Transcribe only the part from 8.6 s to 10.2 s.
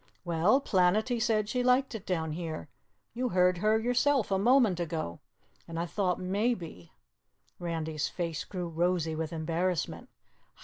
rosy with embarrassment.